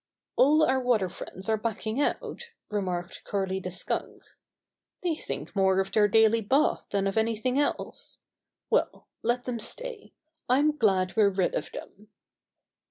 [0.35, 4.23] "All our water friends are backing out," re marked Curly the Skunk.
[5.03, 8.19] "They think more of their daily bath than of anything else.
[8.71, 10.13] Well, let them stay.
[10.49, 12.07] I'm glad we're rid of them."